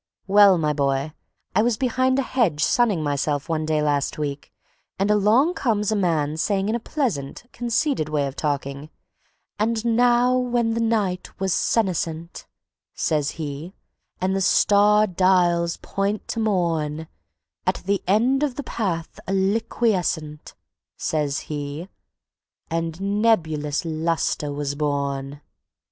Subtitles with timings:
[0.25, 1.13] Well, my boy,
[1.55, 4.51] I was behind a hedge sunning myself one day last week,
[4.97, 8.89] and along comes a man saying in a pleasant, conceited way of talking:
[9.59, 12.47] "'And now when the night was senescent'
[12.95, 13.75] (says he)
[14.19, 17.07] 'And the star dials pointed to morn
[17.67, 20.55] At the end of the path a liquescent'
[20.97, 21.89] (says he)
[22.71, 25.41] 'And nebulous lustre was born.